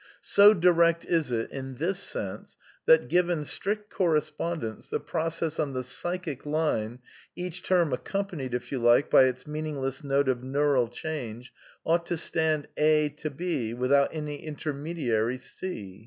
[0.23, 2.57] So direct is it (in this sense)
[2.87, 6.99] that, given strict correspimdence, the process on the psychic line— r
[7.35, 11.53] each term accompanied, if you like, by its meaningless note of neural change—
[11.85, 15.99] ou^t to stand a' b% without any intermediary c^.